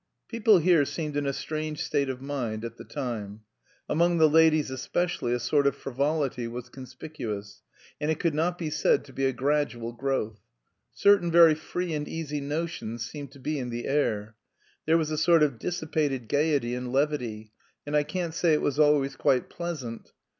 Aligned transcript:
People 0.27 0.57
here 0.57 0.83
seemed 0.83 1.15
in 1.15 1.27
a 1.27 1.31
strange 1.31 1.83
state 1.83 2.09
of 2.09 2.23
mind 2.23 2.65
at 2.65 2.75
the 2.77 2.83
time. 2.83 3.41
Among 3.87 4.17
the 4.17 4.27
ladies 4.27 4.71
especially 4.71 5.31
a 5.31 5.37
sort 5.39 5.67
of 5.67 5.75
frivolity 5.75 6.47
was 6.47 6.69
conspicuous, 6.69 7.61
and 7.99 8.09
it 8.09 8.19
could 8.19 8.33
not 8.33 8.57
be 8.57 8.71
said 8.71 9.05
to 9.05 9.13
be 9.13 9.25
a 9.27 9.31
gradual 9.31 9.91
growth. 9.93 10.39
Certain 10.91 11.29
very 11.31 11.53
free 11.53 11.93
and 11.93 12.07
easy 12.07 12.41
notions 12.41 13.05
seemed 13.07 13.31
to 13.33 13.39
be 13.39 13.59
in 13.59 13.69
the 13.69 13.85
air. 13.85 14.35
There 14.87 14.97
was 14.97 15.11
a 15.11 15.19
sort 15.19 15.43
of 15.43 15.59
dissipated 15.59 16.27
gaiety 16.27 16.73
and 16.73 16.91
levity, 16.91 17.51
and 17.85 17.95
I 17.95 18.01
can't 18.01 18.33
say 18.33 18.53
it 18.55 18.61
was 18.63 18.79
always 18.79 19.15
quite 19.15 19.51
pleasant. 19.51 20.13